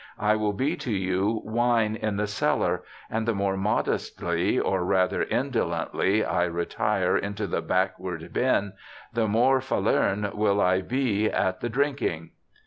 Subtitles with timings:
[0.17, 5.21] I will be to you wine in the cellar, and the more modestly, or rather,
[5.21, 8.73] indolently I retire into the backward bin,
[9.13, 12.31] the more Falerne will I be at the drinking.'